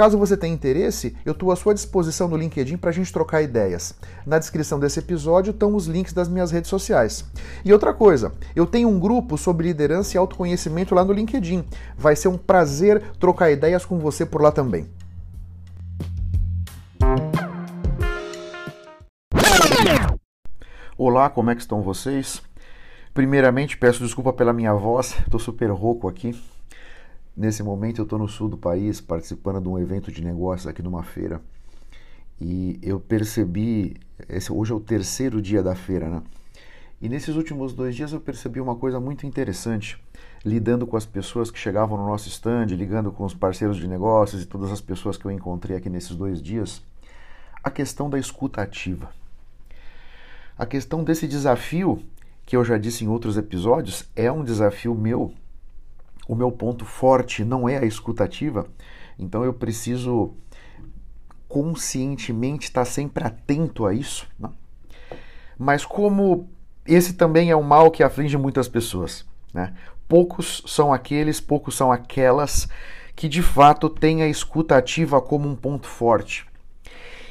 [0.00, 3.42] Caso você tenha interesse, eu estou à sua disposição no LinkedIn para a gente trocar
[3.42, 3.94] ideias.
[4.24, 7.22] Na descrição desse episódio estão os links das minhas redes sociais.
[7.62, 11.66] E outra coisa, eu tenho um grupo sobre liderança e autoconhecimento lá no LinkedIn.
[11.98, 14.88] Vai ser um prazer trocar ideias com você por lá também.
[20.96, 22.40] Olá, como é que estão vocês?
[23.12, 26.34] Primeiramente, peço desculpa pela minha voz, estou super rouco aqui.
[27.36, 30.82] Nesse momento eu estou no sul do país participando de um evento de negócios aqui
[30.82, 31.40] numa feira
[32.40, 33.96] e eu percebi,
[34.28, 36.22] esse, hoje é o terceiro dia da feira, né?
[37.00, 40.02] E nesses últimos dois dias eu percebi uma coisa muito interessante,
[40.44, 44.42] lidando com as pessoas que chegavam no nosso stand, ligando com os parceiros de negócios
[44.42, 46.82] e todas as pessoas que eu encontrei aqui nesses dois dias,
[47.62, 49.10] a questão da escuta ativa.
[50.58, 52.02] A questão desse desafio,
[52.44, 55.32] que eu já disse em outros episódios, é um desafio meu
[56.30, 58.64] o meu ponto forte não é a escutativa,
[59.18, 60.32] então eu preciso
[61.48, 64.28] conscientemente estar sempre atento a isso.
[64.38, 64.48] Né?
[65.58, 66.48] Mas como
[66.86, 69.74] esse também é um mal que aflige muitas pessoas, né?
[70.06, 72.68] poucos são aqueles, poucos são aquelas
[73.16, 76.46] que de fato têm a escuta ativa como um ponto forte.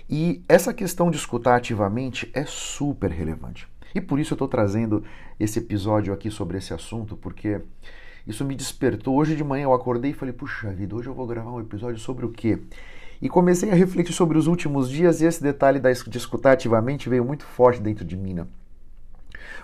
[0.09, 3.65] E essa questão de escutar ativamente é super relevante.
[3.95, 5.05] E por isso eu estou trazendo
[5.39, 7.61] esse episódio aqui sobre esse assunto, porque
[8.25, 9.15] isso me despertou.
[9.15, 11.99] Hoje de manhã eu acordei e falei: puxa vida, hoje eu vou gravar um episódio
[11.99, 12.59] sobre o quê?
[13.21, 17.25] E comecei a refletir sobre os últimos dias e esse detalhe de escutar ativamente veio
[17.25, 18.33] muito forte dentro de mim.
[18.33, 18.47] Né?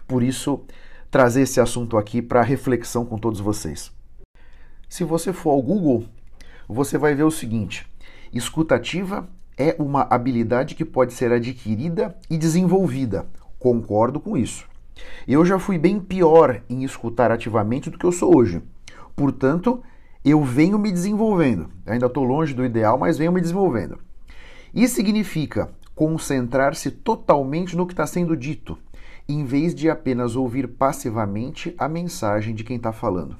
[0.05, 0.65] Por isso,
[1.09, 3.91] trazer esse assunto aqui para reflexão com todos vocês.
[4.89, 6.05] Se você for ao Google,
[6.67, 7.87] você vai ver o seguinte:
[8.33, 9.27] escutativa
[9.57, 13.25] é uma habilidade que pode ser adquirida e desenvolvida.
[13.57, 14.67] Concordo com isso.
[15.27, 18.61] Eu já fui bem pior em escutar ativamente do que eu sou hoje.
[19.15, 19.81] Portanto,
[20.23, 21.69] eu venho me desenvolvendo.
[21.85, 23.99] Ainda estou longe do ideal, mas venho me desenvolvendo.
[24.73, 28.77] Isso significa concentrar-se totalmente no que está sendo dito,
[29.27, 33.37] em vez de apenas ouvir passivamente a mensagem de quem está falando.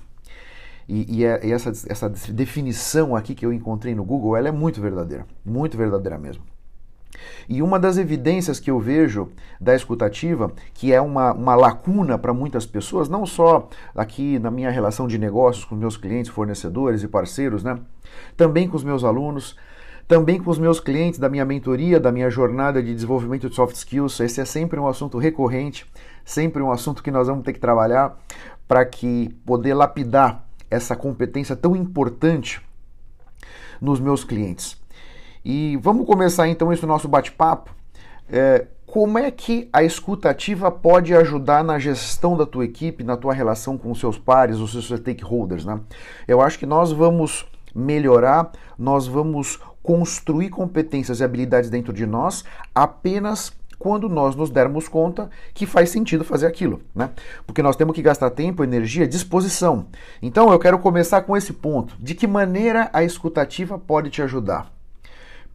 [0.88, 4.52] E, e, é, e essa, essa definição aqui que eu encontrei no Google, ela é
[4.52, 6.44] muito verdadeira, muito verdadeira mesmo.
[7.48, 12.34] E uma das evidências que eu vejo da escutativa, que é uma, uma lacuna para
[12.34, 17.08] muitas pessoas, não só aqui na minha relação de negócios com meus clientes, fornecedores e
[17.08, 17.78] parceiros, né?
[18.36, 19.56] também com os meus alunos,
[20.08, 23.76] também com os meus clientes da minha mentoria, da minha jornada de desenvolvimento de soft
[23.76, 24.20] skills.
[24.20, 25.86] Esse é sempre um assunto recorrente,
[26.24, 28.18] sempre um assunto que nós vamos ter que trabalhar
[28.68, 32.62] para que poder lapidar essa competência tão importante
[33.82, 34.78] nos meus clientes.
[35.46, 37.70] E vamos começar então esse nosso bate-papo.
[38.28, 43.16] É, como é que a escuta ativa pode ajudar na gestão da tua equipe, na
[43.16, 45.80] tua relação com os seus pares, os seus stakeholders, né?
[46.28, 47.46] Eu acho que nós vamos
[47.76, 54.88] melhorar, nós vamos construir competências e habilidades dentro de nós apenas quando nós nos dermos
[54.88, 57.12] conta que faz sentido fazer aquilo, né?
[57.46, 59.86] Porque nós temos que gastar tempo, energia, disposição.
[60.24, 61.96] Então eu quero começar com esse ponto.
[62.00, 64.75] De que maneira a escutativa pode te ajudar?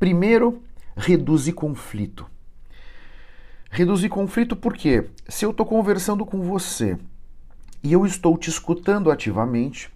[0.00, 0.62] Primeiro,
[0.96, 2.26] reduzir conflito.
[3.70, 6.96] Reduzir conflito porque se eu estou conversando com você
[7.82, 9.90] e eu estou te escutando ativamente,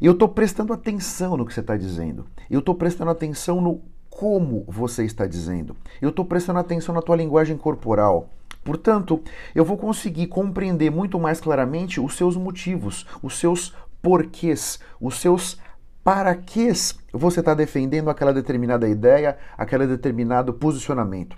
[0.00, 4.64] eu estou prestando atenção no que você está dizendo, eu estou prestando atenção no como
[4.68, 8.30] você está dizendo, eu estou prestando atenção na tua linguagem corporal.
[8.62, 9.20] Portanto,
[9.52, 15.58] eu vou conseguir compreender muito mais claramente os seus motivos, os seus porquês, os seus
[16.02, 16.70] para que
[17.12, 21.36] você está defendendo aquela determinada ideia, aquele determinado posicionamento.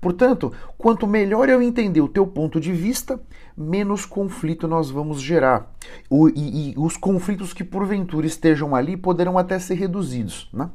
[0.00, 3.20] Portanto, quanto melhor eu entender o teu ponto de vista,
[3.56, 5.74] menos conflito nós vamos gerar.
[6.08, 10.48] O, e, e, os conflitos que porventura estejam ali poderão até ser reduzidos.
[10.52, 10.70] Né?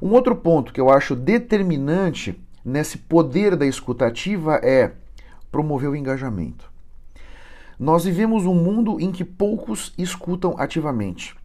[0.00, 4.92] Um outro ponto que eu acho determinante nesse poder da escutativa é
[5.50, 6.70] promover o engajamento.
[7.78, 11.36] Nós vivemos um mundo em que poucos escutam ativamente.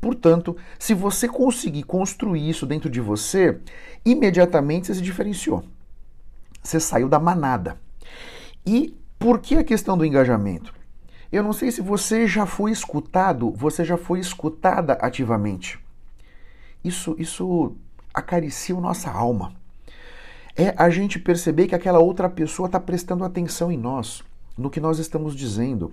[0.00, 3.58] Portanto, se você conseguir construir isso dentro de você,
[4.04, 5.64] imediatamente você se diferenciou.
[6.62, 7.80] Você saiu da manada.
[8.64, 10.74] E por que a questão do engajamento?
[11.30, 15.78] Eu não sei se você já foi escutado, você já foi escutada ativamente.
[16.84, 17.74] Isso, isso
[18.14, 19.54] acaricia a nossa alma.
[20.56, 24.22] É a gente perceber que aquela outra pessoa está prestando atenção em nós,
[24.56, 25.92] no que nós estamos dizendo.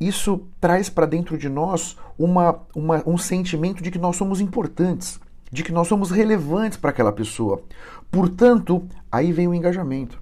[0.00, 5.18] Isso traz para dentro de nós uma, uma, um sentimento de que nós somos importantes,
[5.50, 7.62] de que nós somos relevantes para aquela pessoa.
[8.10, 10.20] Portanto, aí vem o engajamento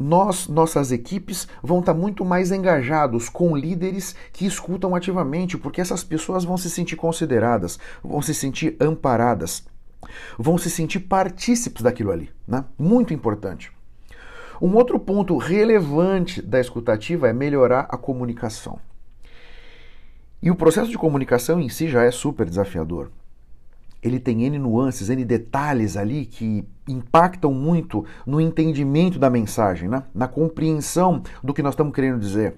[0.00, 6.02] nós, nossas equipes, vão estar muito mais engajados com líderes que escutam ativamente, porque essas
[6.02, 9.62] pessoas vão se sentir consideradas, vão se sentir amparadas,
[10.38, 12.64] vão se sentir partícipes daquilo ali, né?
[12.78, 13.70] Muito importante.
[14.60, 18.78] Um outro ponto relevante da escutativa é melhorar a comunicação.
[20.42, 23.10] E o processo de comunicação em si já é super desafiador
[24.02, 30.04] ele tem N nuances, N detalhes ali que impactam muito no entendimento da mensagem, né?
[30.14, 32.56] na compreensão do que nós estamos querendo dizer.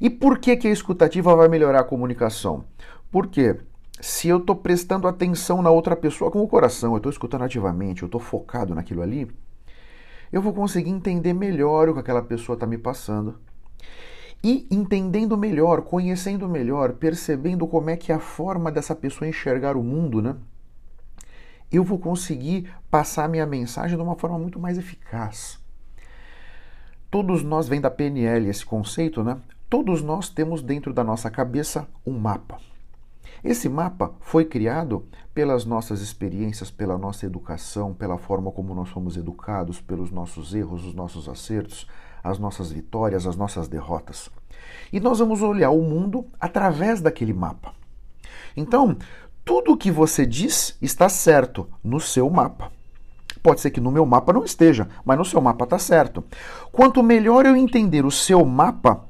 [0.00, 2.64] E por que, que a escutativa vai melhorar a comunicação?
[3.10, 3.56] Porque
[4.00, 8.02] se eu estou prestando atenção na outra pessoa com o coração, eu estou escutando ativamente,
[8.02, 9.30] eu estou focado naquilo ali,
[10.34, 13.38] eu vou conseguir entender melhor o que aquela pessoa está me passando.
[14.42, 19.76] E entendendo melhor, conhecendo melhor, percebendo como é que é a forma dessa pessoa enxergar
[19.76, 20.36] o mundo, né?
[21.76, 25.58] eu vou conseguir passar minha mensagem de uma forma muito mais eficaz.
[27.10, 29.38] Todos nós, vem da PNL esse conceito, né?
[29.68, 32.58] Todos nós temos dentro da nossa cabeça um mapa.
[33.44, 35.04] Esse mapa foi criado
[35.34, 40.86] pelas nossas experiências, pela nossa educação, pela forma como nós fomos educados, pelos nossos erros,
[40.86, 41.86] os nossos acertos,
[42.22, 44.30] as nossas vitórias, as nossas derrotas.
[44.90, 47.74] E nós vamos olhar o mundo através daquele mapa.
[48.56, 48.96] Então,
[49.44, 52.72] tudo o que você diz está certo no seu mapa.
[53.42, 56.24] Pode ser que no meu mapa não esteja, mas no seu mapa está certo.
[56.72, 59.04] Quanto melhor eu entender o seu mapa,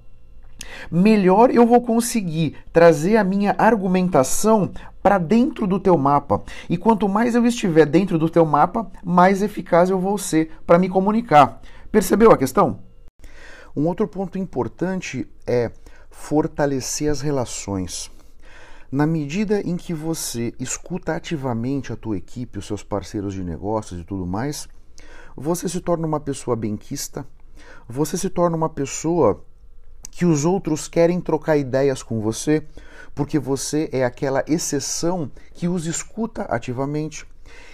[0.90, 4.70] melhor eu vou conseguir trazer a minha argumentação
[5.02, 6.42] para dentro do teu mapa.
[6.68, 10.78] E quanto mais eu estiver dentro do teu mapa, mais eficaz eu vou ser para
[10.78, 11.60] me comunicar.
[11.92, 12.80] Percebeu a questão?
[13.76, 15.70] Um outro ponto importante é
[16.10, 18.10] fortalecer as relações.
[18.90, 24.00] Na medida em que você escuta ativamente a tua equipe, os seus parceiros de negócios
[24.00, 24.68] e tudo mais,
[25.36, 27.26] você se torna uma pessoa benquista,
[27.88, 29.44] você se torna uma pessoa
[30.14, 32.62] que os outros querem trocar ideias com você,
[33.16, 37.26] porque você é aquela exceção que os escuta ativamente.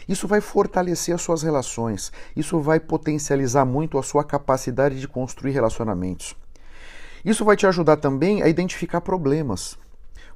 [0.09, 5.53] Isso vai fortalecer as suas relações, isso vai potencializar muito a sua capacidade de construir
[5.53, 6.35] relacionamentos.
[7.23, 9.79] Isso vai te ajudar também a identificar problemas.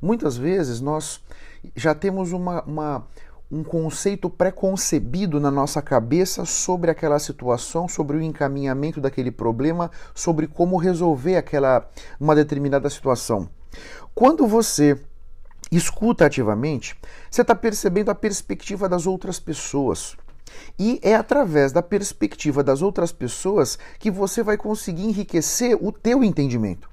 [0.01, 1.23] Muitas vezes nós
[1.75, 3.07] já temos uma, uma
[3.51, 10.47] um conceito pré-concebido na nossa cabeça sobre aquela situação, sobre o encaminhamento daquele problema, sobre
[10.47, 11.89] como resolver aquela
[12.19, 13.49] uma determinada situação.
[14.15, 14.99] Quando você
[15.71, 16.97] escuta ativamente,
[17.31, 20.17] você está percebendo a perspectiva das outras pessoas.
[20.79, 26.23] E é através da perspectiva das outras pessoas que você vai conseguir enriquecer o teu
[26.23, 26.89] entendimento.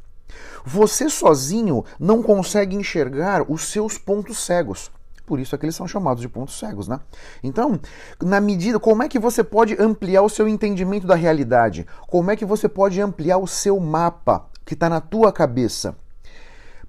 [0.66, 4.92] Você sozinho não consegue enxergar os seus pontos cegos.
[5.26, 7.00] Por isso é que eles são chamados de pontos cegos, né?
[7.44, 7.80] Então,
[8.22, 11.86] na medida, como é que você pode ampliar o seu entendimento da realidade?
[12.08, 15.96] Como é que você pode ampliar o seu mapa que está na tua cabeça?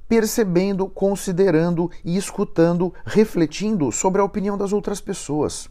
[0.09, 5.69] Percebendo, considerando e escutando, refletindo sobre a opinião das outras pessoas.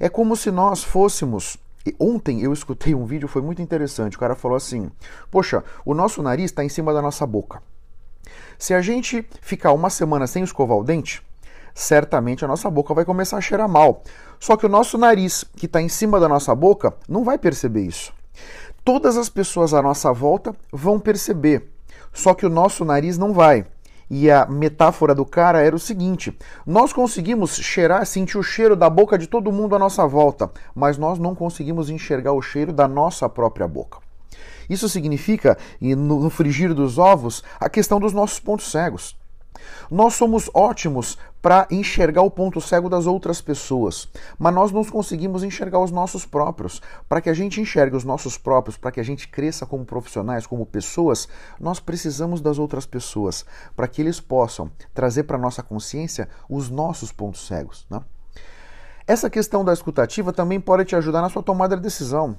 [0.00, 1.58] É como se nós fôssemos
[1.98, 4.16] ontem eu escutei um vídeo, foi muito interessante.
[4.16, 4.90] O cara falou assim:
[5.30, 7.62] Poxa, o nosso nariz está em cima da nossa boca.
[8.58, 11.22] Se a gente ficar uma semana sem escovar o dente,
[11.78, 14.02] certamente a nossa boca vai começar a cheirar mal.
[14.40, 17.82] Só que o nosso nariz, que está em cima da nossa boca, não vai perceber
[17.82, 18.12] isso.
[18.84, 21.70] Todas as pessoas à nossa volta vão perceber,
[22.12, 23.64] só que o nosso nariz não vai.
[24.10, 28.90] E a metáfora do cara era o seguinte: nós conseguimos cheirar, sentir o cheiro da
[28.90, 32.88] boca de todo mundo à nossa volta, mas nós não conseguimos enxergar o cheiro da
[32.88, 33.98] nossa própria boca.
[34.68, 39.16] Isso significa, no frigir dos ovos, a questão dos nossos pontos cegos.
[39.90, 45.42] Nós somos ótimos para enxergar o ponto cego das outras pessoas, mas nós não conseguimos
[45.42, 46.82] enxergar os nossos próprios.
[47.08, 50.46] Para que a gente enxergue os nossos próprios, para que a gente cresça como profissionais,
[50.46, 51.28] como pessoas,
[51.58, 57.12] nós precisamos das outras pessoas, para que eles possam trazer para nossa consciência os nossos
[57.12, 57.86] pontos cegos.
[57.88, 58.00] Né?
[59.06, 62.36] Essa questão da escutativa também pode te ajudar na sua tomada de decisão.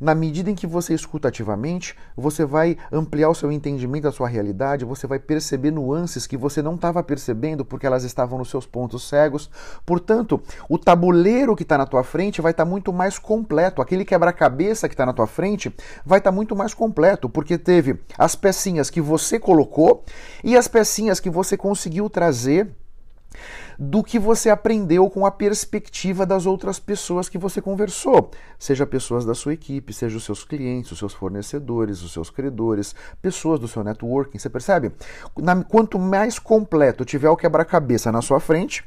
[0.00, 4.28] Na medida em que você escuta ativamente, você vai ampliar o seu entendimento da sua
[4.28, 8.66] realidade, você vai perceber nuances que você não estava percebendo porque elas estavam nos seus
[8.66, 9.50] pontos cegos.
[9.86, 13.80] Portanto, o tabuleiro que está na tua frente vai estar tá muito mais completo.
[13.80, 15.74] Aquele quebra-cabeça que está na tua frente
[16.04, 20.04] vai estar tá muito mais completo, porque teve as pecinhas que você colocou
[20.42, 22.74] e as pecinhas que você conseguiu trazer
[23.78, 29.24] do que você aprendeu com a perspectiva das outras pessoas que você conversou, seja pessoas
[29.24, 33.68] da sua equipe, seja os seus clientes, os seus fornecedores, os seus credores, pessoas do
[33.68, 34.92] seu networking, você percebe?
[35.68, 38.84] Quanto mais completo tiver o quebra-cabeça na sua frente,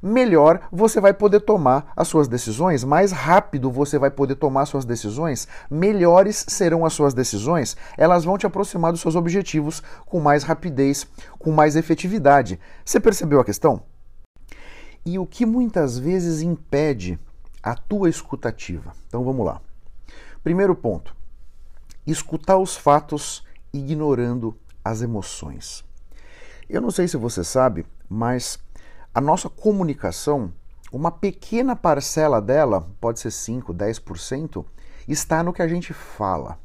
[0.00, 4.68] melhor você vai poder tomar as suas decisões, mais rápido você vai poder tomar as
[4.68, 10.20] suas decisões, melhores serão as suas decisões, elas vão te aproximar dos seus objetivos com
[10.20, 11.06] mais rapidez,
[11.38, 12.60] com mais efetividade.
[12.84, 13.82] Você percebeu a questão?
[15.06, 17.18] E o que muitas vezes impede
[17.62, 18.92] a tua escutativa.
[19.06, 19.62] Então vamos lá.
[20.42, 21.16] Primeiro ponto:
[22.04, 25.84] escutar os fatos ignorando as emoções.
[26.68, 28.58] Eu não sei se você sabe, mas
[29.14, 30.52] a nossa comunicação,
[30.92, 34.64] uma pequena parcela dela, pode ser 5, 10%,
[35.06, 36.58] está no que a gente fala.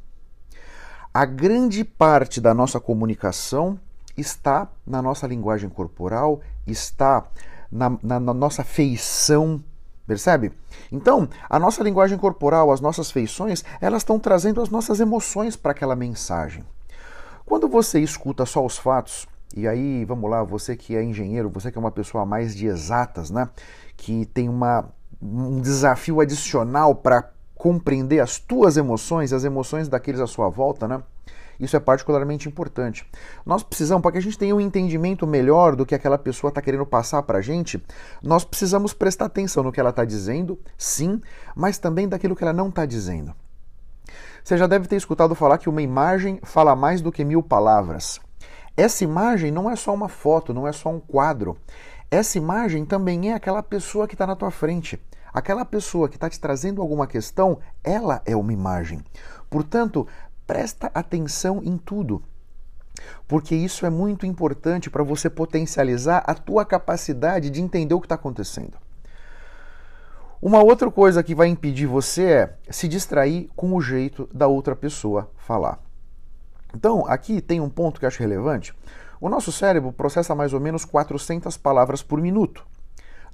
[1.14, 3.78] A grande parte da nossa comunicação
[4.16, 7.26] está na nossa linguagem corporal, está
[7.72, 9.64] na, na, na nossa feição,
[10.06, 10.52] percebe?
[10.90, 15.72] Então, a nossa linguagem corporal, as nossas feições, elas estão trazendo as nossas emoções para
[15.72, 16.64] aquela mensagem.
[17.46, 19.26] Quando você escuta só os fatos,
[19.56, 22.66] e aí, vamos lá, você que é engenheiro, você que é uma pessoa mais de
[22.66, 23.48] exatas, né?
[23.96, 24.88] Que tem uma,
[25.20, 31.02] um desafio adicional para compreender as tuas emoções, as emoções daqueles à sua volta, né?
[31.62, 33.06] Isso é particularmente importante.
[33.46, 36.60] Nós precisamos, para que a gente tenha um entendimento melhor do que aquela pessoa está
[36.60, 37.80] querendo passar para a gente,
[38.20, 41.20] nós precisamos prestar atenção no que ela está dizendo, sim,
[41.54, 43.32] mas também daquilo que ela não está dizendo.
[44.42, 48.20] Você já deve ter escutado falar que uma imagem fala mais do que mil palavras.
[48.76, 51.56] Essa imagem não é só uma foto, não é só um quadro.
[52.10, 55.00] Essa imagem também é aquela pessoa que está na tua frente.
[55.32, 59.00] Aquela pessoa que está te trazendo alguma questão, ela é uma imagem.
[59.48, 60.06] Portanto,
[60.52, 62.22] presta atenção em tudo.
[63.26, 68.04] Porque isso é muito importante para você potencializar a tua capacidade de entender o que
[68.04, 68.76] está acontecendo.
[70.42, 74.76] Uma outra coisa que vai impedir você é se distrair com o jeito da outra
[74.76, 75.78] pessoa falar.
[76.74, 78.74] Então, aqui tem um ponto que eu acho relevante.
[79.22, 82.62] O nosso cérebro processa mais ou menos 400 palavras por minuto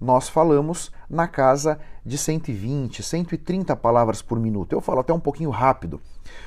[0.00, 4.72] nós falamos na casa de 120, 130 palavras por minuto.
[4.72, 6.00] Eu falo até um pouquinho rápido.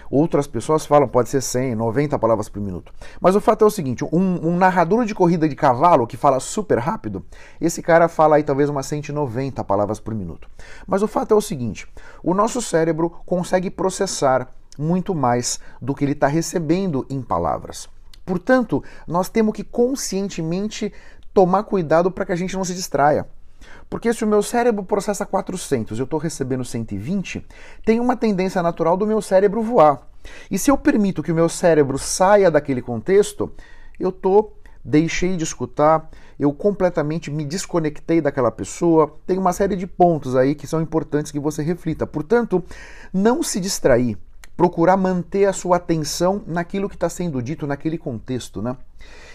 [0.10, 2.94] Outras pessoas falam, pode ser 100, 90 palavras por minuto.
[3.20, 6.40] Mas o fato é o seguinte: um, um narrador de corrida de cavalo que fala
[6.40, 7.26] super rápido,
[7.60, 10.50] esse cara fala aí talvez umas 190 palavras por minuto.
[10.86, 11.88] Mas o fato é o seguinte:
[12.24, 17.90] o nosso cérebro consegue processar muito mais do que ele está recebendo em palavras.
[18.26, 20.94] Portanto, nós temos que conscientemente
[21.34, 23.28] tomar cuidado para que a gente não se distraia.
[23.90, 27.46] Porque se o meu cérebro processa 400 e eu estou recebendo 120,
[27.86, 30.08] tem uma tendência natural do meu cérebro voar.
[30.50, 33.52] E se eu permito que o meu cérebro saia daquele contexto,
[34.00, 34.52] eu tô
[34.84, 39.16] deixei de escutar, eu completamente me desconectei daquela pessoa.
[39.26, 42.08] Tem uma série de pontos aí que são importantes que você reflita.
[42.08, 42.64] Portanto,
[43.14, 44.18] não se distrair,
[44.58, 48.76] procurar manter a sua atenção naquilo que está sendo dito naquele contexto, né?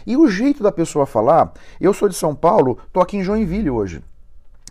[0.06, 3.70] E o jeito da pessoa falar, eu sou de São Paulo, tô aqui em Joinville
[3.70, 4.02] hoje.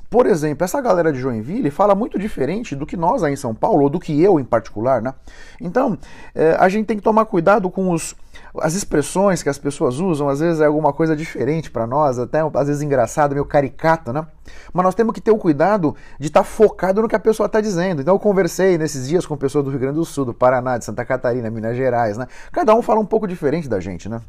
[0.10, 3.54] Por exemplo, essa galera de Joinville fala muito diferente do que nós aí em São
[3.54, 5.14] Paulo, ou do que eu em particular, né?
[5.60, 5.98] Então,
[6.34, 8.16] é, a gente tem que tomar cuidado com os,
[8.60, 12.40] as expressões que as pessoas usam, às vezes é alguma coisa diferente para nós, até
[12.54, 14.26] às vezes engraçado, meio caricato, né?
[14.72, 17.48] Mas nós temos que ter o cuidado de estar tá focado no que a pessoa
[17.48, 18.02] está dizendo.
[18.02, 20.86] Então, eu conversei nesses dias com pessoas do Rio Grande do Sul, do Paraná, de
[20.86, 22.28] Santa Catarina, Minas Gerais, né?
[22.52, 24.22] Cada um fala um pouco diferente da gente, né?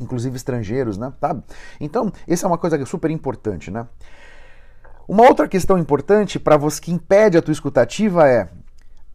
[0.00, 1.12] Inclusive estrangeiros, né?
[1.20, 1.36] Tá?
[1.80, 3.86] Então, essa é uma coisa é super importante, né?
[5.06, 8.48] Uma outra questão importante para você que impede a tua escutativa é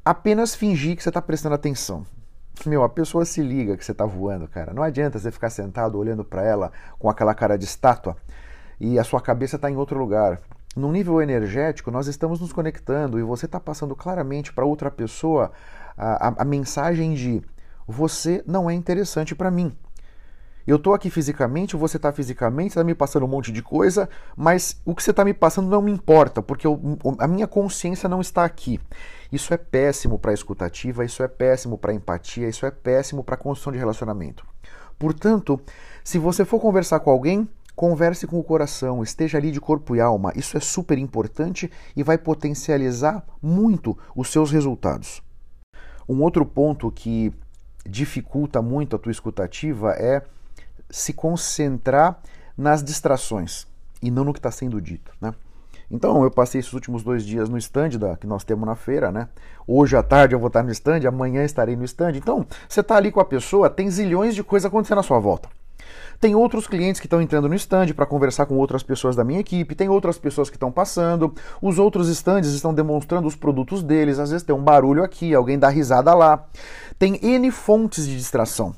[0.05, 2.05] apenas fingir que você está prestando atenção.
[2.63, 4.71] Meu, a pessoa se liga que você está voando, cara.
[4.71, 8.15] Não adianta você ficar sentado olhando para ela com aquela cara de estátua
[8.79, 10.39] e a sua cabeça está em outro lugar.
[10.75, 15.51] No nível energético, nós estamos nos conectando e você está passando claramente para outra pessoa
[15.97, 17.41] a, a, a mensagem de
[17.87, 19.75] você não é interessante para mim.
[20.69, 24.07] Eu estou aqui fisicamente, você está fisicamente, você está me passando um monte de coisa,
[24.37, 26.79] mas o que você está me passando não me importa, porque eu,
[27.17, 28.79] a minha consciência não está aqui.
[29.31, 33.23] Isso é péssimo para a escutativa, isso é péssimo para a empatia, isso é péssimo
[33.23, 34.45] para a construção de relacionamento.
[34.99, 35.59] Portanto,
[36.03, 39.99] se você for conversar com alguém, converse com o coração, esteja ali de corpo e
[39.99, 40.31] alma.
[40.35, 45.23] Isso é super importante e vai potencializar muito os seus resultados.
[46.07, 47.33] Um outro ponto que
[47.83, 50.21] dificulta muito a tua escutativa é
[50.89, 52.19] se concentrar
[52.57, 53.67] nas distrações
[54.01, 55.33] e não no que está sendo dito, né?
[55.91, 59.11] Então, eu passei esses últimos dois dias no stand da, que nós temos na feira,
[59.11, 59.27] né?
[59.65, 62.11] Hoje à tarde eu vou estar no stand, amanhã estarei no stand.
[62.11, 65.49] Então, você está ali com a pessoa, tem zilhões de coisas acontecendo à sua volta.
[66.19, 69.39] Tem outros clientes que estão entrando no stand para conversar com outras pessoas da minha
[69.39, 74.19] equipe, tem outras pessoas que estão passando, os outros stands estão demonstrando os produtos deles,
[74.19, 76.45] às vezes tem um barulho aqui, alguém dá risada lá.
[76.99, 78.75] Tem N fontes de distração.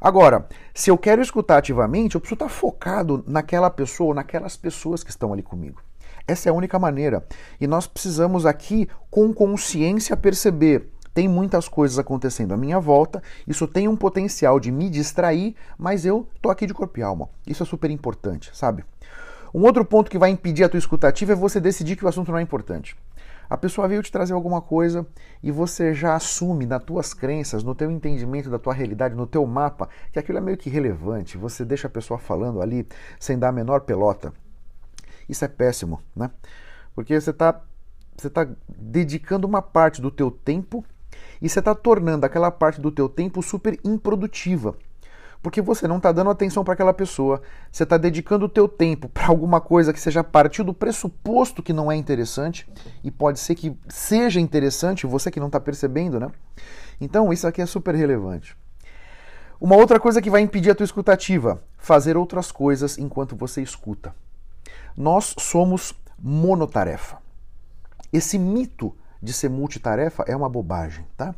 [0.00, 5.10] Agora, se eu quero escutar ativamente, eu preciso estar focado naquela pessoa, naquelas pessoas que
[5.10, 5.82] estão ali comigo.
[6.26, 7.24] Essa é a única maneira.
[7.60, 13.66] E nós precisamos aqui, com consciência, perceber tem muitas coisas acontecendo à minha volta, isso
[13.66, 17.28] tem um potencial de me distrair, mas eu tô aqui de corpo e alma.
[17.46, 18.84] Isso é super importante, sabe?
[19.52, 22.30] Um outro ponto que vai impedir a tua escutativa é você decidir que o assunto
[22.30, 22.96] não é importante.
[23.50, 25.04] A pessoa veio te trazer alguma coisa
[25.42, 29.44] e você já assume nas tuas crenças, no teu entendimento da tua realidade, no teu
[29.44, 31.36] mapa, que aquilo é meio que irrelevante.
[31.36, 32.86] Você deixa a pessoa falando ali
[33.18, 34.32] sem dar a menor pelota.
[35.28, 36.30] Isso é péssimo, né?
[36.94, 37.60] Porque você está
[38.16, 40.84] você tá dedicando uma parte do teu tempo
[41.42, 44.76] e você está tornando aquela parte do teu tempo super improdutiva.
[45.42, 47.40] Porque você não está dando atenção para aquela pessoa,
[47.72, 51.72] você está dedicando o teu tempo para alguma coisa que seja partir do pressuposto que
[51.72, 52.70] não é interessante,
[53.02, 56.30] e pode ser que seja interessante, você que não está percebendo, né?
[57.00, 58.54] Então isso aqui é super relevante.
[59.58, 64.14] Uma outra coisa que vai impedir a tua escutativa, fazer outras coisas enquanto você escuta.
[64.96, 67.18] Nós somos monotarefa.
[68.12, 71.34] Esse mito de ser multitarefa é uma bobagem, tá?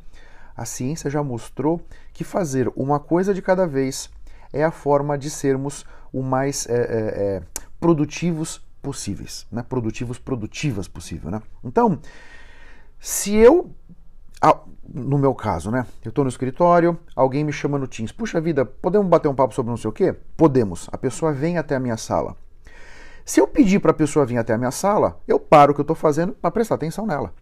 [0.57, 1.81] A ciência já mostrou
[2.13, 4.11] que fazer uma coisa de cada vez
[4.53, 7.43] é a forma de sermos o mais é, é, é,
[7.81, 9.65] produtivos possíveis, né?
[9.67, 11.41] Produtivos, produtivas possível, né?
[11.65, 11.99] Então,
[13.01, 13.75] se eu,
[14.93, 15.87] no meu caso, né?
[16.05, 19.55] Eu estou no escritório, alguém me chama no Teams, puxa vida, podemos bater um papo
[19.55, 20.15] sobre não sei o quê?
[20.37, 20.89] Podemos.
[20.93, 22.37] A pessoa vem até a minha sala.
[23.25, 25.81] Se eu pedir para a pessoa vir até a minha sala, eu paro o que
[25.81, 27.33] eu estou fazendo para prestar atenção nela.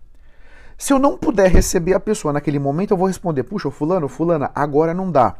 [0.80, 4.50] Se eu não puder receber a pessoa naquele momento, eu vou responder: puxa, fulano, fulana,
[4.54, 5.36] agora não dá.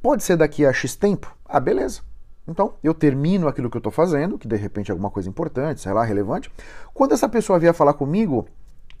[0.00, 1.36] Pode ser daqui a X tempo?
[1.44, 2.00] Ah, beleza.
[2.48, 5.82] Então, eu termino aquilo que eu estou fazendo, que de repente é alguma coisa importante,
[5.82, 6.50] sei lá, relevante.
[6.94, 8.48] Quando essa pessoa vier falar comigo,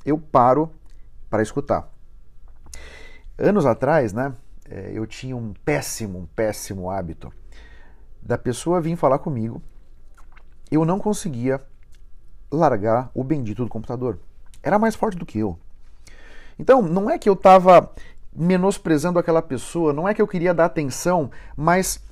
[0.04, 0.70] eu paro
[1.30, 1.90] para escutar.
[3.38, 4.34] Anos atrás, né,
[4.68, 7.32] é, eu tinha um péssimo, um péssimo hábito
[8.20, 9.62] da pessoa vir falar comigo,
[10.70, 11.58] eu não conseguia
[12.52, 14.18] largar o bendito do computador.
[14.62, 15.58] Era mais forte do que eu.
[16.60, 17.90] Então, não é que eu estava
[18.36, 22.04] menosprezando aquela pessoa, não é que eu queria dar atenção, mas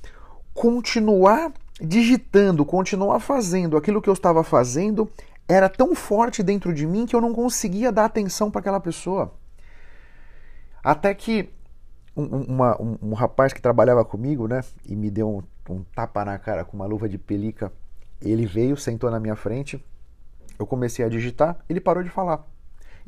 [0.55, 5.07] continuar digitando, continuar fazendo aquilo que eu estava fazendo
[5.47, 9.31] era tão forte dentro de mim que eu não conseguia dar atenção para aquela pessoa.
[10.83, 11.49] Até que
[12.17, 16.25] um, uma, um, um, rapaz que trabalhava comigo, né, e me deu um, um tapa
[16.25, 17.71] na cara com uma luva de pelica,
[18.19, 19.83] ele veio, sentou na minha frente,
[20.57, 22.43] eu comecei a digitar, ele parou de falar.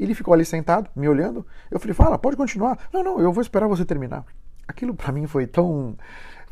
[0.02, 1.46] Ele ficou ali sentado, me olhando.
[1.70, 2.90] Eu falei, fala, pode continuar.
[2.92, 4.26] Não, não, eu vou esperar você terminar.
[4.68, 5.96] Aquilo para mim foi tão.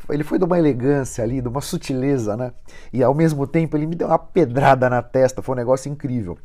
[0.08, 2.52] Ele foi de uma elegância ali, de uma sutileza, né?
[2.92, 6.38] E ao mesmo tempo ele me deu uma pedrada na testa, foi um negócio incrível.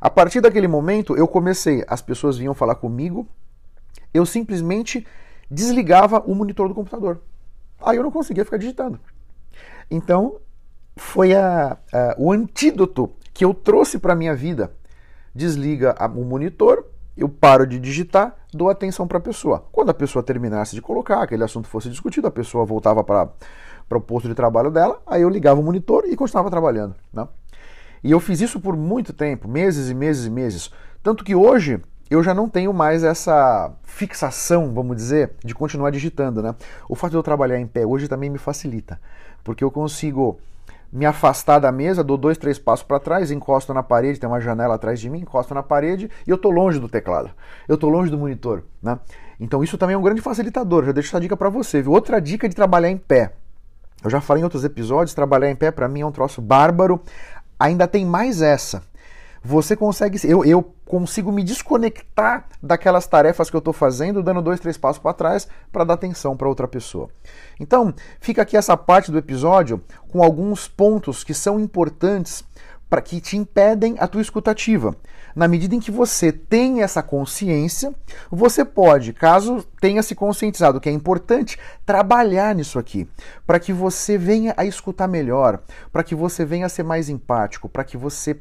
[0.00, 3.26] A partir daquele momento eu comecei, as pessoas vinham falar comigo,
[4.14, 5.04] eu simplesmente
[5.50, 7.20] desligava o monitor do computador.
[7.84, 9.00] Aí eu não conseguia ficar digitando.
[9.90, 10.36] Então
[10.96, 14.72] foi a, a, o antídoto que eu trouxe para minha vida
[15.36, 16.84] desliga o monitor,
[17.16, 19.64] eu paro de digitar, dou atenção para a pessoa.
[19.70, 23.28] Quando a pessoa terminasse de colocar, aquele assunto fosse discutido, a pessoa voltava para
[23.90, 26.94] o posto de trabalho dela, aí eu ligava o monitor e continuava trabalhando.
[27.12, 27.28] Né?
[28.02, 30.70] E eu fiz isso por muito tempo, meses e meses e meses.
[31.02, 36.42] Tanto que hoje eu já não tenho mais essa fixação, vamos dizer, de continuar digitando.
[36.42, 36.54] Né?
[36.88, 39.00] O fato de eu trabalhar em pé hoje também me facilita,
[39.42, 40.38] porque eu consigo
[40.96, 44.40] me afastar da mesa, dou dois, três passos para trás, encosto na parede, tem uma
[44.40, 47.30] janela atrás de mim, encosto na parede e eu estou longe do teclado,
[47.68, 48.62] eu estou longe do monitor.
[48.82, 48.98] Né?
[49.38, 51.82] Então isso também é um grande facilitador, já deixo essa dica para você.
[51.82, 51.92] Viu?
[51.92, 53.32] Outra dica de trabalhar em pé.
[54.02, 56.98] Eu já falei em outros episódios, trabalhar em pé para mim é um troço bárbaro.
[57.60, 58.82] Ainda tem mais essa
[59.42, 60.18] você consegue.
[60.24, 65.02] Eu, eu consigo me desconectar daquelas tarefas que eu estou fazendo, dando dois, três passos
[65.02, 67.08] para trás para dar atenção para outra pessoa.
[67.58, 72.44] Então, fica aqui essa parte do episódio com alguns pontos que são importantes
[72.88, 74.94] para que te impedem a tua escutativa.
[75.34, 77.92] Na medida em que você tem essa consciência,
[78.30, 83.08] você pode, caso tenha se conscientizado que é importante, trabalhar nisso aqui,
[83.46, 85.60] para que você venha a escutar melhor,
[85.92, 88.40] para que você venha a ser mais empático, para que você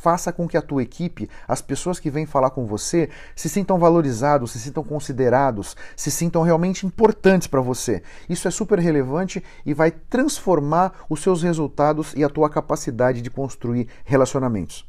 [0.00, 3.78] faça com que a tua equipe, as pessoas que vêm falar com você, se sintam
[3.78, 8.02] valorizados, se sintam considerados, se sintam realmente importantes para você.
[8.28, 13.30] Isso é super relevante e vai transformar os seus resultados e a tua capacidade de
[13.30, 14.88] construir relacionamentos.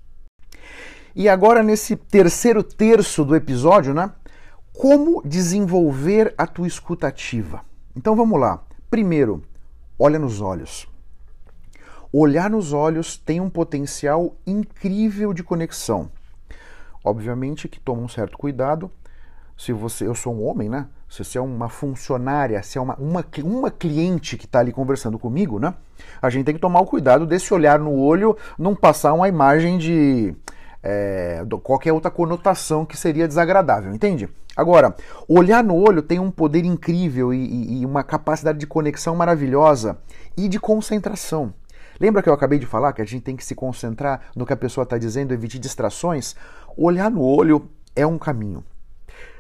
[1.16, 4.12] E agora nesse terceiro terço do episódio, né?
[4.72, 7.62] Como desenvolver a tua escutativa?
[7.96, 8.64] Então vamos lá.
[8.90, 9.44] Primeiro,
[9.98, 10.88] olha nos olhos.
[12.12, 16.10] Olhar nos olhos tem um potencial incrível de conexão.
[17.04, 18.90] Obviamente que toma um certo cuidado.
[19.56, 20.88] Se você, eu sou um homem, né?
[21.08, 25.20] Se você é uma funcionária, se é uma, uma, uma cliente que está ali conversando
[25.20, 25.76] comigo, né?
[26.20, 29.78] A gente tem que tomar o cuidado desse olhar no olho não passar uma imagem
[29.78, 30.36] de
[30.82, 34.30] é, qualquer outra conotação que seria desagradável, entende?
[34.56, 34.96] Agora,
[35.28, 40.00] olhar no olho tem um poder incrível e, e uma capacidade de conexão maravilhosa
[40.36, 41.54] e de concentração.
[42.00, 44.54] Lembra que eu acabei de falar que a gente tem que se concentrar no que
[44.54, 46.36] a pessoa está dizendo, evitar distrações?
[46.78, 48.64] Olhar no olho é um caminho.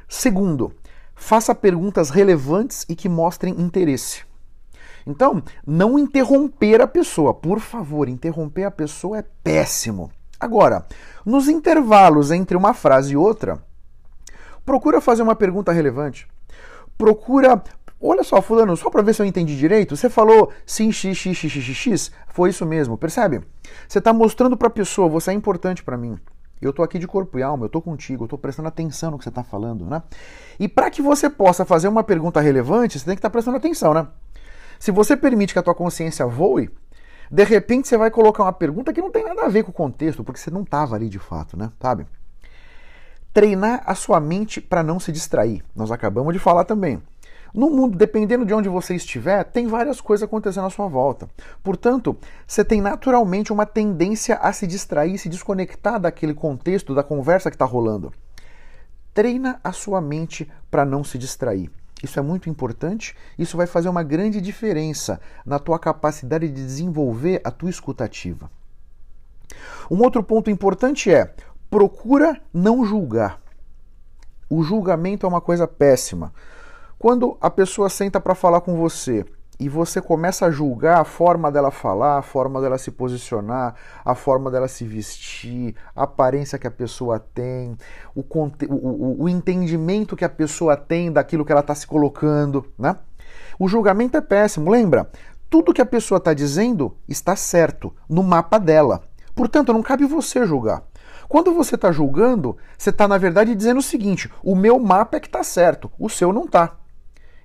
[0.07, 0.73] Segundo,
[1.15, 4.23] faça perguntas relevantes e que mostrem interesse.
[5.05, 7.33] Então, não interromper a pessoa.
[7.33, 10.11] Por favor, interromper a pessoa é péssimo.
[10.39, 10.85] Agora,
[11.25, 13.61] nos intervalos entre uma frase e outra,
[14.65, 16.27] procura fazer uma pergunta relevante.
[16.97, 17.61] Procura
[18.01, 21.37] Olha só, fulano, só para ver se eu entendi direito, você falou sim, x, x,
[21.37, 23.41] x, x, x, foi isso mesmo, percebe?
[23.87, 26.17] Você está mostrando para a pessoa, você é importante para mim.
[26.61, 29.17] Eu estou aqui de corpo e alma, eu estou contigo, eu estou prestando atenção no
[29.17, 30.01] que você está falando, né?
[30.59, 33.57] E para que você possa fazer uma pergunta relevante, você tem que estar tá prestando
[33.57, 34.07] atenção, né?
[34.77, 36.69] Se você permite que a tua consciência voe,
[37.29, 39.73] de repente você vai colocar uma pergunta que não tem nada a ver com o
[39.73, 41.71] contexto, porque você não estava ali de fato, né?
[41.81, 42.05] Sabe?
[43.33, 45.63] Treinar a sua mente para não se distrair.
[45.75, 47.01] Nós acabamos de falar também.
[47.53, 51.27] No mundo, dependendo de onde você estiver, tem várias coisas acontecendo à sua volta.
[51.63, 57.49] Portanto, você tem naturalmente uma tendência a se distrair, se desconectar daquele contexto, da conversa
[57.49, 58.13] que está rolando.
[59.13, 61.71] Treina a sua mente para não se distrair.
[62.01, 67.41] Isso é muito importante, isso vai fazer uma grande diferença na tua capacidade de desenvolver
[67.43, 68.49] a tua escutativa.
[69.91, 71.33] Um outro ponto importante é
[71.69, 73.41] procura não julgar.
[74.49, 76.33] O julgamento é uma coisa péssima.
[76.99, 79.25] Quando a pessoa senta para falar com você
[79.57, 84.13] e você começa a julgar a forma dela falar, a forma dela se posicionar, a
[84.13, 87.77] forma dela se vestir, a aparência que a pessoa tem,
[88.13, 88.21] o,
[88.69, 92.97] o, o entendimento que a pessoa tem daquilo que ela está se colocando, né?
[93.57, 95.09] O julgamento é péssimo, lembra?
[95.49, 99.03] Tudo que a pessoa está dizendo está certo no mapa dela.
[99.33, 100.83] Portanto, não cabe você julgar.
[101.29, 105.19] Quando você está julgando, você está, na verdade, dizendo o seguinte: o meu mapa é
[105.21, 106.75] que está certo, o seu não está.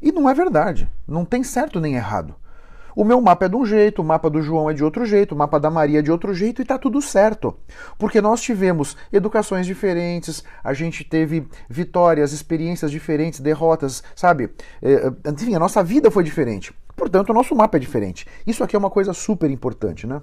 [0.05, 0.87] E não é verdade.
[1.09, 2.35] Não tem certo nem errado.
[2.95, 5.35] O meu mapa é de um jeito, o mapa do João é de outro jeito,
[5.35, 7.57] o mapa da Maria é de outro jeito e está tudo certo.
[7.99, 14.51] Porque nós tivemos educações diferentes, a gente teve vitórias, experiências diferentes, derrotas, sabe?
[14.83, 16.73] É, é, enfim, a nossa vida foi diferente.
[16.95, 18.27] Portanto, o nosso mapa é diferente.
[18.47, 20.21] Isso aqui é uma coisa super importante, né?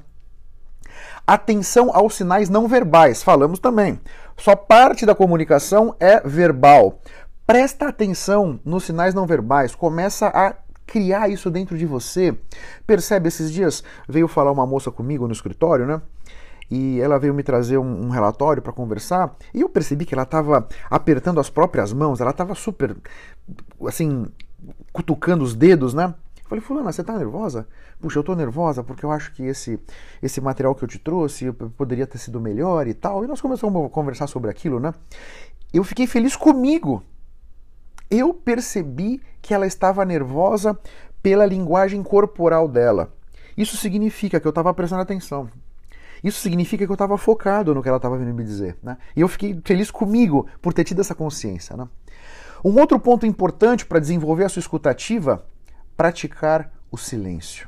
[1.25, 3.99] Atenção aos sinais não verbais, falamos também.
[4.37, 6.99] Só parte da comunicação é verbal.
[7.45, 12.37] Presta atenção nos sinais não verbais, começa a criar isso dentro de você.
[12.85, 16.01] Percebe, esses dias veio falar uma moça comigo no escritório, né?
[16.69, 20.23] E ela veio me trazer um, um relatório para conversar, e eu percebi que ela
[20.23, 22.95] estava apertando as próprias mãos, ela estava super,
[23.85, 24.25] assim,
[24.93, 26.13] cutucando os dedos, né?
[26.51, 27.65] Falei, fulana, você tá nervosa?
[27.99, 29.79] Puxa, eu tô nervosa porque eu acho que esse,
[30.21, 33.23] esse material que eu te trouxe poderia ter sido melhor e tal.
[33.23, 34.93] E nós começamos a conversar sobre aquilo, né?
[35.71, 37.01] Eu fiquei feliz comigo
[38.11, 40.77] eu percebi que ela estava nervosa
[41.23, 43.13] pela linguagem corporal dela.
[43.57, 45.49] Isso significa que eu estava prestando atenção.
[46.21, 48.77] Isso significa que eu estava focado no que ela estava vindo me dizer.
[48.83, 48.97] Né?
[49.15, 51.75] E eu fiquei feliz comigo por ter tido essa consciência.
[51.75, 51.87] Né?
[52.63, 55.45] Um outro ponto importante para desenvolver a sua escutativa,
[55.95, 57.67] praticar o silêncio.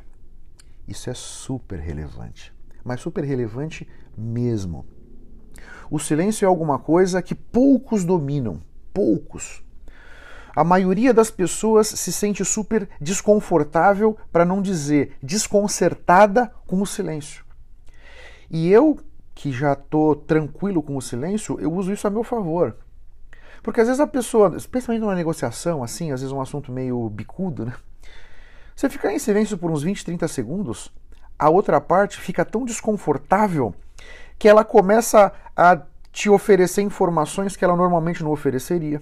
[0.88, 2.54] Isso é super relevante,
[2.84, 4.86] mas super relevante mesmo.
[5.90, 8.62] O silêncio é alguma coisa que poucos dominam,
[8.94, 9.62] poucos
[10.56, 17.44] a maioria das pessoas se sente super desconfortável, para não dizer desconcertada, com o silêncio.
[18.50, 19.00] E eu,
[19.34, 22.76] que já estou tranquilo com o silêncio, eu uso isso a meu favor.
[23.63, 27.66] Porque às vezes a pessoa, especialmente numa negociação, assim, às vezes um assunto meio bicudo,
[27.66, 27.74] né?
[28.76, 30.92] Você ficar em silêncio por uns 20, 30 segundos,
[31.38, 33.74] a outra parte fica tão desconfortável
[34.38, 39.02] que ela começa a te oferecer informações que ela normalmente não ofereceria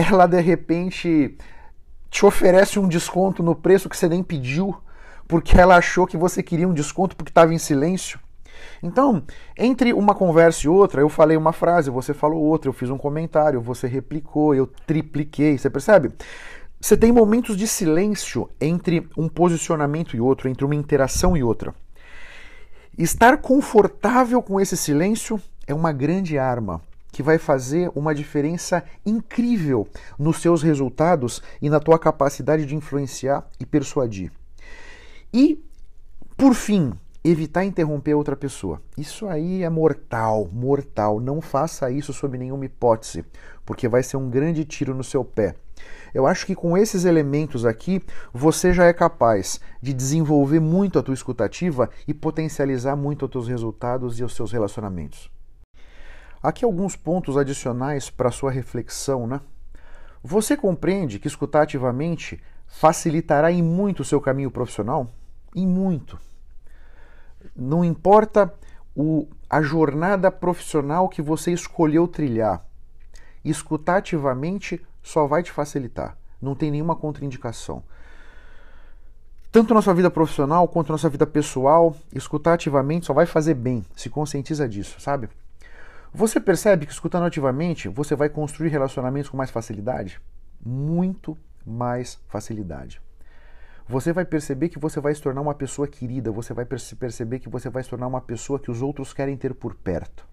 [0.00, 1.36] ela de repente
[2.10, 4.76] te oferece um desconto no preço que você nem pediu,
[5.28, 8.18] porque ela achou que você queria um desconto porque estava em silêncio.
[8.82, 9.22] Então,
[9.56, 12.98] entre uma conversa e outra, eu falei uma frase, você falou outra, eu fiz um
[12.98, 16.10] comentário, você replicou, eu tripliquei, você percebe?
[16.80, 21.74] Você tem momentos de silêncio entre um posicionamento e outro, entre uma interação e outra.
[22.98, 26.80] Estar confortável com esse silêncio é uma grande arma
[27.20, 29.86] que vai fazer uma diferença incrível
[30.18, 34.32] nos seus resultados e na tua capacidade de influenciar e persuadir.
[35.30, 35.62] E,
[36.34, 38.80] por fim, evitar interromper outra pessoa.
[38.96, 41.20] Isso aí é mortal, mortal.
[41.20, 43.22] Não faça isso sob nenhuma hipótese,
[43.66, 45.56] porque vai ser um grande tiro no seu pé.
[46.14, 48.02] Eu acho que com esses elementos aqui,
[48.32, 53.46] você já é capaz de desenvolver muito a tua escutativa e potencializar muito os teus
[53.46, 55.30] resultados e os seus relacionamentos.
[56.42, 59.40] Aqui alguns pontos adicionais para sua reflexão, né?
[60.22, 65.10] Você compreende que escutar ativamente facilitará em muito o seu caminho profissional?
[65.54, 66.18] Em muito.
[67.54, 68.52] Não importa
[68.94, 72.64] o, a jornada profissional que você escolheu trilhar,
[73.44, 76.16] escutar ativamente só vai te facilitar.
[76.40, 77.82] Não tem nenhuma contraindicação.
[79.52, 83.54] Tanto na sua vida profissional quanto na sua vida pessoal, escutar ativamente só vai fazer
[83.54, 83.84] bem.
[83.96, 85.28] Se conscientiza disso, sabe?
[86.12, 90.20] Você percebe que escutando ativamente você vai construir relacionamentos com mais facilidade?
[90.64, 93.00] Muito mais facilidade.
[93.88, 97.48] Você vai perceber que você vai se tornar uma pessoa querida, você vai perceber que
[97.48, 100.26] você vai se tornar uma pessoa que os outros querem ter por perto.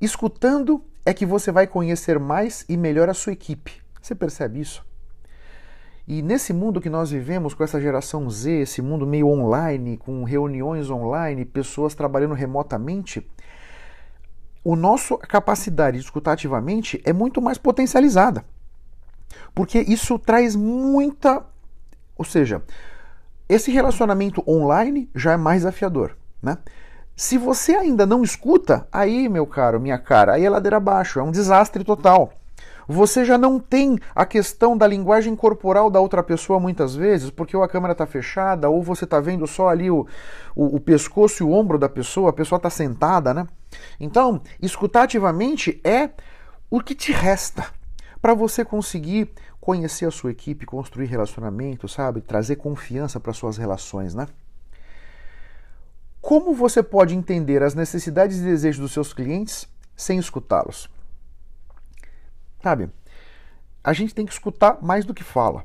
[0.00, 3.80] Escutando é que você vai conhecer mais e melhor a sua equipe.
[4.00, 4.84] Você percebe isso?
[6.06, 10.24] E nesse mundo que nós vivemos, com essa geração Z, esse mundo meio online, com
[10.24, 13.24] reuniões online, pessoas trabalhando remotamente,
[14.64, 18.44] o nosso capacidade de escutar ativamente é muito mais potencializada.
[19.54, 21.44] Porque isso traz muita.
[22.16, 22.62] Ou seja,
[23.48, 26.16] esse relacionamento online já é mais desafiador.
[26.42, 26.58] Né?
[27.16, 31.22] Se você ainda não escuta, aí, meu caro, minha cara, aí é ladeira abaixo, é
[31.22, 32.32] um desastre total.
[32.88, 37.56] Você já não tem a questão da linguagem corporal da outra pessoa muitas vezes, porque
[37.56, 40.06] ou a câmera está fechada, ou você está vendo só ali o,
[40.54, 43.46] o, o, pescoço e o ombro da pessoa, a pessoa está sentada, né?
[43.98, 46.10] Então, escutar ativamente é
[46.70, 47.66] o que te resta
[48.20, 49.30] para você conseguir
[49.60, 52.20] conhecer a sua equipe, construir relacionamento, sabe?
[52.20, 54.26] Trazer confiança para suas relações, né?
[56.20, 60.88] Como você pode entender as necessidades e desejos dos seus clientes sem escutá-los?
[62.62, 62.90] Sabe?
[63.82, 65.64] A gente tem que escutar mais do que fala.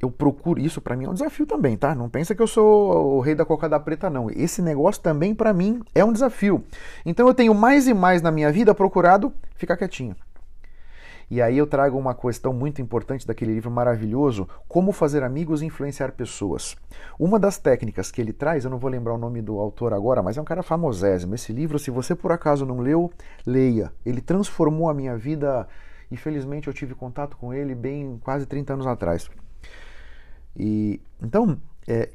[0.00, 1.94] Eu procuro isso para mim é um desafio também, tá?
[1.94, 4.30] Não pensa que eu sou o rei da cocada preta não.
[4.30, 6.64] Esse negócio também para mim é um desafio.
[7.04, 10.16] Então eu tenho mais e mais na minha vida procurado ficar quietinho.
[11.30, 15.66] E aí eu trago uma questão muito importante daquele livro maravilhoso, Como Fazer Amigos e
[15.66, 16.74] Influenciar Pessoas.
[17.16, 20.24] Uma das técnicas que ele traz, eu não vou lembrar o nome do autor agora,
[20.24, 21.36] mas é um cara famosésimo.
[21.36, 23.12] Esse livro, se você por acaso não leu,
[23.46, 23.92] leia.
[24.04, 25.68] Ele transformou a minha vida.
[26.10, 29.30] Infelizmente eu tive contato com ele bem quase 30 anos atrás.
[30.56, 32.10] E então, é,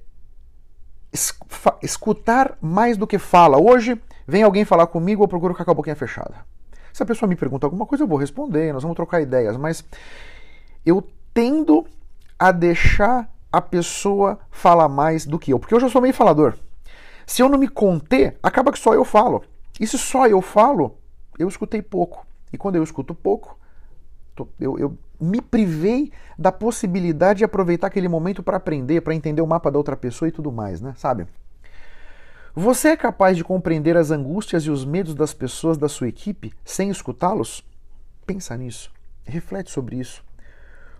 [1.82, 3.58] escutar mais do que fala.
[3.58, 6.45] Hoje vem alguém falar comigo, eu procuro ficar com a boquinha fechada.
[6.91, 9.84] Se a pessoa me pergunta alguma coisa, eu vou responder, nós vamos trocar ideias, mas
[10.86, 11.86] eu tendo
[12.39, 16.56] a deixar a pessoa falar mais do que eu, porque eu já sou meio falador.
[17.26, 19.43] Se eu não me conter, acaba que só eu falo.
[19.80, 20.98] E se só eu falo,
[21.39, 22.26] eu escutei pouco.
[22.54, 23.58] E quando eu escuto pouco,
[24.60, 29.47] eu, eu me privei da possibilidade de aproveitar aquele momento para aprender, para entender o
[29.47, 30.93] mapa da outra pessoa e tudo mais, né?
[30.97, 31.28] Sabe?
[32.54, 36.54] Você é capaz de compreender as angústias e os medos das pessoas da sua equipe
[36.63, 37.65] sem escutá-los?
[38.25, 38.91] Pensa nisso,
[39.25, 40.23] reflete sobre isso.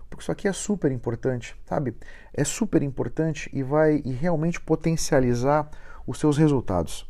[0.08, 1.96] Porque isso aqui é super importante, sabe?
[2.32, 5.68] É super importante e vai e realmente potencializar
[6.06, 7.08] os seus resultados.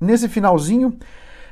[0.00, 0.98] Nesse finalzinho,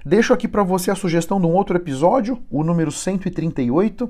[0.07, 4.09] deixo aqui para você a sugestão de um outro episódio, o número 138,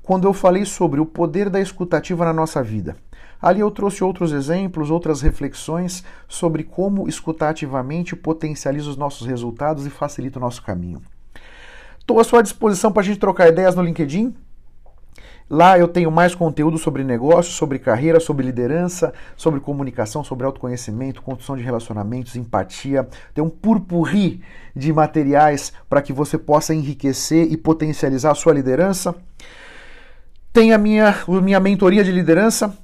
[0.00, 2.96] quando eu falei sobre o poder da escutativa na nossa vida.
[3.40, 9.84] Ali eu trouxe outros exemplos, outras reflexões sobre como escutar ativamente potencializa os nossos resultados
[9.84, 11.02] e facilita o nosso caminho.
[11.98, 14.32] Estou à sua disposição para a gente trocar ideias no LinkedIn.
[15.52, 21.20] Lá eu tenho mais conteúdo sobre negócios, sobre carreira, sobre liderança, sobre comunicação, sobre autoconhecimento,
[21.20, 23.06] construção de relacionamentos, empatia.
[23.34, 24.40] Tem um purpurri
[24.74, 29.14] de materiais para que você possa enriquecer e potencializar a sua liderança.
[30.54, 32.74] Tem a minha, a minha mentoria de liderança,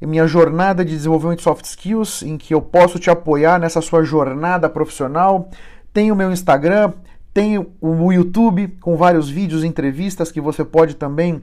[0.00, 4.04] minha jornada de desenvolvimento de soft skills, em que eu posso te apoiar nessa sua
[4.04, 5.50] jornada profissional.
[5.92, 6.92] Tem o meu Instagram,
[7.34, 11.42] tem o YouTube com vários vídeos entrevistas que você pode também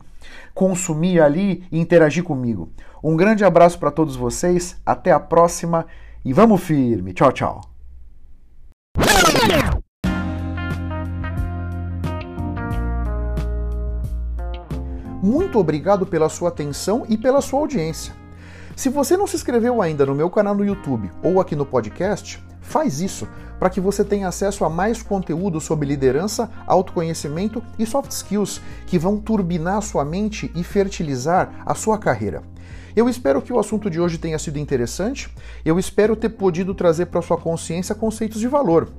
[0.60, 2.74] consumir ali e interagir comigo.
[3.02, 5.86] Um grande abraço para todos vocês, até a próxima
[6.26, 7.14] e vamos firme.
[7.14, 7.62] Tchau, tchau.
[15.24, 18.19] Muito obrigado pela sua atenção e pela sua audiência.
[18.80, 22.42] Se você não se inscreveu ainda no meu canal no YouTube ou aqui no podcast,
[22.62, 23.28] faz isso
[23.60, 28.98] para que você tenha acesso a mais conteúdo sobre liderança, autoconhecimento e soft skills que
[28.98, 32.42] vão turbinar a sua mente e fertilizar a sua carreira.
[32.96, 35.30] Eu espero que o assunto de hoje tenha sido interessante.
[35.64, 38.90] Eu espero ter podido trazer para sua consciência conceitos de valor.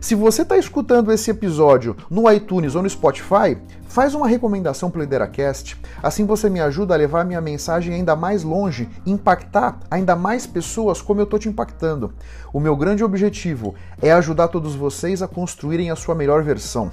[0.00, 3.56] Se você está escutando esse episódio no iTunes ou no Spotify,
[3.88, 5.76] faz uma recomendação para o Lideracast.
[6.02, 11.02] Assim você me ajuda a levar minha mensagem ainda mais longe, impactar ainda mais pessoas
[11.02, 12.14] como eu estou te impactando.
[12.52, 16.90] O meu grande objetivo é ajudar todos vocês a construírem a sua melhor versão.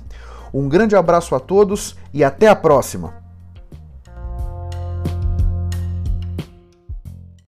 [0.53, 3.26] Um grande abraço a todos e até a próxima!